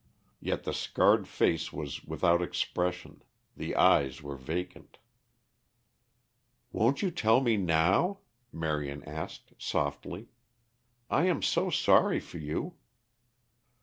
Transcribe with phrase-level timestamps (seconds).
[0.39, 3.21] Yet the scarred face was without expression;
[3.55, 4.97] the eyes were vacant.
[6.71, 10.29] "Won't you tell me now?" Marion asked softly.
[11.11, 12.77] "I am so sorry for you?"